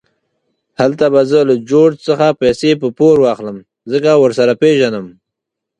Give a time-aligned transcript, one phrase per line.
[0.79, 3.57] هلته به زه له جورج څخه پیسې په پور واخلم،
[3.91, 5.07] ځکه ورسره پېژنم.